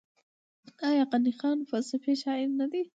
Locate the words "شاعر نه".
2.23-2.65